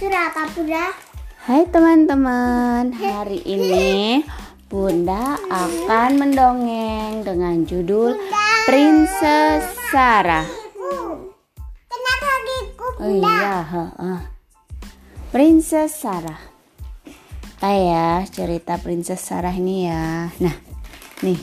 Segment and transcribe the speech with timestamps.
[0.00, 0.96] Bunda?
[1.44, 4.24] Hai teman-teman, hari ini
[4.64, 8.16] Bunda akan mendongeng dengan judul
[8.64, 10.48] Princess Sarah.
[11.84, 13.60] Kenapa kakiku Oh iya.
[15.28, 16.48] Princess Sarah.
[17.60, 20.32] Kayak cerita Princess Sarah ini ya.
[20.40, 20.56] Nah,
[21.20, 21.36] nih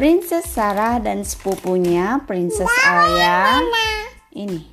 [0.00, 3.60] Princess Sarah dan sepupunya Princess Alia.
[4.32, 4.71] Ini.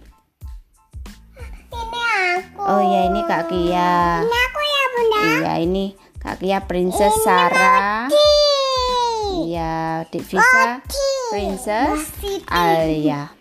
[2.70, 4.22] Oh ya ini Kak Kia.
[4.22, 5.22] Ini aku ya Bunda.
[5.26, 5.86] Iya ini
[6.22, 8.05] Kak Kia Princess Sarah.
[9.42, 10.78] Iya, Dik Visa
[11.34, 12.14] Princess
[12.45, 13.34] Alia.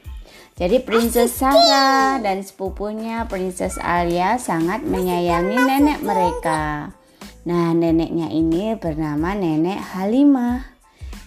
[0.56, 6.96] Jadi Princess Sarah dan sepupunya Princess Alia sangat menyayangi nenek mereka.
[7.44, 10.64] Nah, neneknya ini bernama Nenek Halimah.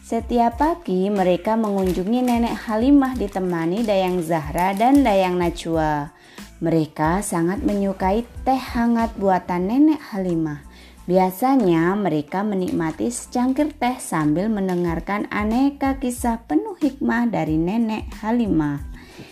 [0.01, 6.17] Setiap pagi mereka mengunjungi Nenek Halimah ditemani Dayang Zahra dan Dayang Najwa.
[6.61, 10.61] Mereka sangat menyukai teh hangat buatan Nenek Halimah.
[11.09, 18.77] Biasanya mereka menikmati secangkir teh sambil mendengarkan aneka kisah penuh hikmah dari Nenek Halimah.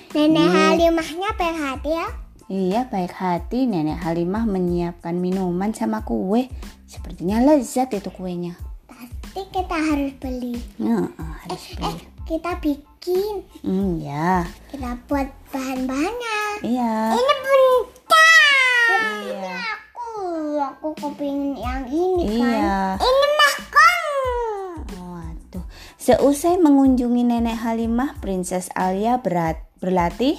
[0.09, 2.07] Nenek Halimahnya baik hati ya.
[2.49, 6.49] Iya baik hati Nenek Halimah menyiapkan minuman sama kue.
[6.89, 8.57] Sepertinya lezat itu kuenya.
[8.89, 10.57] Pasti kita harus beli.
[10.81, 11.05] Nah,
[11.45, 12.01] harus Eh, beli.
[12.25, 13.45] kita bikin.
[13.61, 14.49] Hmm, ya.
[14.73, 16.38] Kita buat bahan-bahannya.
[16.59, 17.15] Iya.
[17.15, 18.27] Ini Bunda.
[19.23, 19.55] Iya.
[19.79, 20.11] Aku.
[20.59, 22.51] Aku kepingin yang ini kan.
[22.51, 22.79] Iya.
[22.99, 24.01] Ini makan.
[24.99, 25.65] Waduh.
[25.95, 30.35] Seusai mengunjungi Nenek Halimah, Princess Alia berat berlatih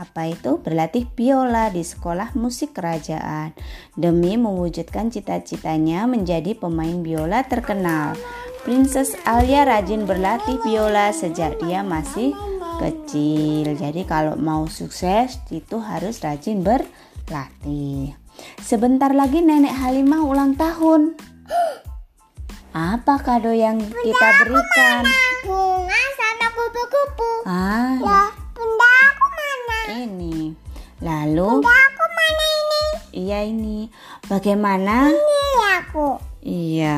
[0.00, 0.56] apa itu?
[0.62, 3.52] Berlatih biola di sekolah musik kerajaan
[3.98, 8.16] demi mewujudkan cita-citanya menjadi pemain biola terkenal.
[8.64, 12.32] Princess Alia rajin berlatih biola sejak dia masih
[12.80, 13.76] kecil.
[13.76, 18.16] Jadi kalau mau sukses itu harus rajin berlatih.
[18.58, 21.12] Sebentar lagi Nenek Halimah ulang tahun.
[22.70, 25.02] Apa kado yang kita berikan?
[25.44, 27.30] Bunga sama kupu-kupu.
[27.44, 29.78] Ah, Lah, Bunda aku mana?
[29.98, 30.36] ini.
[31.02, 32.82] Lalu, Bunda aku mana ini?
[33.12, 33.78] iya ini.
[34.24, 35.10] Bagaimana?
[35.10, 35.40] Ini
[35.82, 36.08] aku.
[36.40, 36.96] Iya.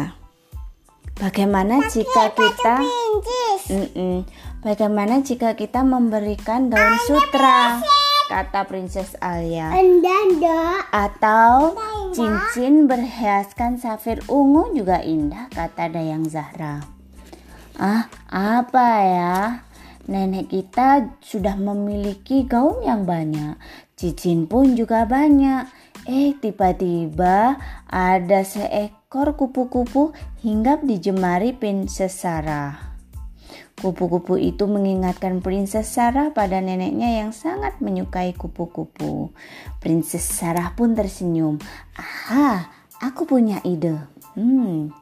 [1.16, 3.62] Bagaimana jika kita Pincis.
[3.70, 4.16] Mm-mm.
[4.62, 7.82] Bagaimana jika kita memberikan daun sutra?
[8.30, 9.74] Kata Princess Alia.
[10.94, 11.74] Atau
[12.14, 16.78] cincin berhiaskan safir ungu juga indah kata Dayang Zahra.
[17.74, 19.38] Ah, apa ya?
[20.06, 23.58] Nenek kita sudah memiliki gaun yang banyak.
[23.98, 25.66] Cincin pun juga banyak.
[26.06, 27.58] Eh, tiba-tiba
[27.90, 30.14] ada seekor kupu-kupu
[30.46, 32.91] hinggap di jemari Princess Sarah.
[33.82, 39.34] Kupu-kupu itu mengingatkan Princess Sarah pada neneknya yang sangat menyukai kupu-kupu.
[39.82, 41.58] Princess Sarah pun tersenyum.
[41.98, 42.70] Aha,
[43.02, 43.98] aku punya ide.
[44.38, 44.94] Hmm.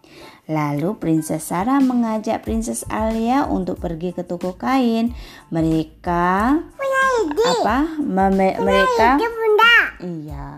[0.48, 5.12] Lalu Princess Sarah mengajak Princess Alia untuk pergi ke toko kain.
[5.52, 7.44] Mereka punya ide.
[7.60, 7.78] apa?
[8.00, 9.76] Meme- mereka Ide Bunda.
[10.00, 10.48] Iya,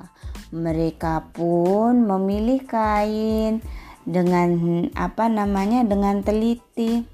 [0.54, 3.66] mereka pun memilih kain
[4.06, 4.54] dengan
[4.94, 7.11] apa namanya dengan teliti.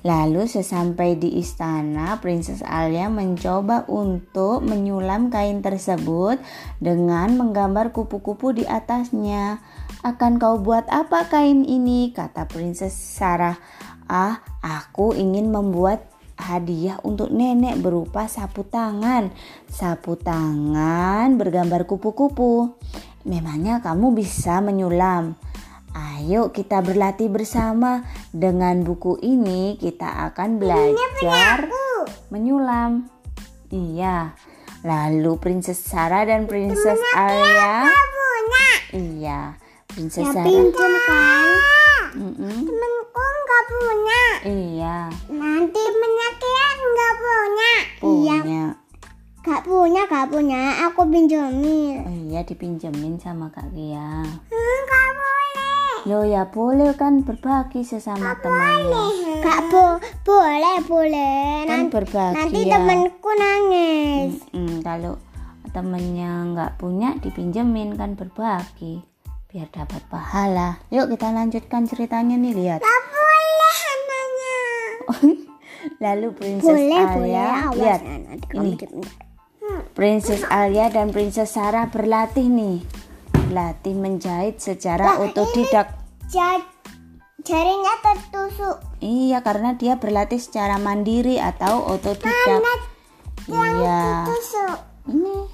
[0.00, 6.40] Lalu sesampai di istana, Princess Alia mencoba untuk menyulam kain tersebut
[6.80, 9.60] dengan menggambar kupu-kupu di atasnya.
[10.00, 12.16] Akan kau buat apa kain ini?
[12.16, 13.60] kata Princess Sarah.
[14.08, 16.08] Ah, aku ingin membuat
[16.40, 19.28] hadiah untuk nenek berupa sapu tangan.
[19.68, 22.72] Sapu tangan bergambar kupu-kupu.
[23.28, 25.36] Memangnya kamu bisa menyulam?
[25.92, 28.06] Ayo kita berlatih bersama.
[28.30, 31.66] Dengan buku ini kita akan belajar
[32.30, 33.10] menyulam.
[33.74, 34.38] Iya.
[34.86, 37.90] Lalu Princess Sarah dan Princess Alia.
[38.94, 39.58] Iya.
[39.90, 40.46] Princess Sarah.
[40.46, 41.48] pinjam kan.
[42.10, 42.58] Mm-mm.
[42.66, 44.24] Temenku nggak punya.
[44.46, 44.96] Iya.
[45.30, 47.74] Nanti temennya Kia nggak punya.
[47.98, 48.38] Iya.
[48.42, 48.64] Punya.
[49.40, 50.84] Gak punya, gak punya.
[50.92, 52.04] Aku pinjemin.
[52.04, 54.20] Oh iya dipinjemin sama Kak Kia.
[56.00, 56.16] Hmm, boleh.
[56.16, 59.40] Lo ya boleh kan berbagi sesama temannya.
[59.40, 61.64] Gak bo boleh, boleh.
[61.64, 62.72] Kan Nanti, berbagi nanti ya.
[62.72, 64.32] temenku nangis.
[64.50, 65.14] Mm-mm, kalau
[65.70, 69.04] temennya nggak punya dipinjemin kan berbagi
[69.46, 70.78] biar dapat pahala.
[70.88, 72.80] Yuk kita lanjutkan ceritanya nih lihat.
[72.80, 74.58] Gak boleh namanya.
[76.04, 77.34] Lalu Princess Boleh, boleh.
[77.34, 78.00] Alia Awas lihat
[78.54, 78.72] ini.
[79.90, 82.99] Princess Alia dan Princess Sarah berlatih nih.
[83.50, 85.90] Berlatih menjahit secara otodidak.
[86.30, 86.62] Ja-
[87.42, 88.78] jarinya tertusuk.
[89.02, 92.62] Iya, karena dia berlatih secara mandiri atau otodidak.
[93.50, 94.30] Iya.
[94.30, 94.78] Tusuk.
[95.10, 95.50] Ini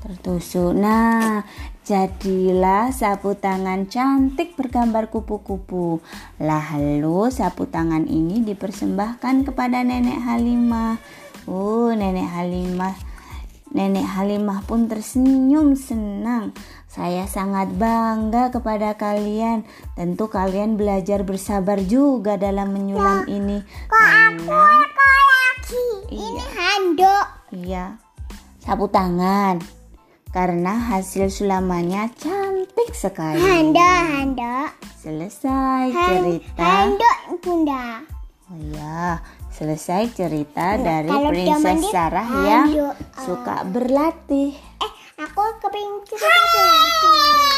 [0.00, 0.72] tertusuk.
[0.72, 1.44] Nah,
[1.84, 6.00] jadilah sapu tangan cantik bergambar kupu-kupu.
[6.40, 10.96] Lalu sapu tangan ini dipersembahkan kepada Nenek Halimah.
[11.44, 13.11] Oh, Nenek Halimah.
[13.72, 16.52] Nenek Halimah pun tersenyum senang.
[16.84, 19.64] Saya sangat bangga kepada kalian.
[19.96, 23.64] Tentu kalian belajar bersabar juga dalam menyulam ini.
[23.88, 24.52] Kok aku
[24.92, 25.86] kok lagi?
[26.12, 27.26] Ini handuk.
[27.52, 27.96] Iya,
[28.60, 29.56] sapu tangan.
[30.32, 33.40] Karena hasil sulamannya cantik sekali.
[33.40, 34.68] Handuk, handuk.
[35.00, 36.60] Selesai Han- cerita.
[36.60, 38.04] Handuk, Bunda.
[38.52, 39.16] Oh iya,
[39.62, 42.94] selesai cerita dari kalau dia Princess mandi, Sarah yang handuk.
[43.14, 44.50] suka berlatih.
[44.58, 44.92] Eh,
[45.22, 47.51] aku kepingin cerita.